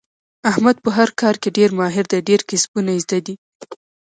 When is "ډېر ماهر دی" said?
1.57-2.19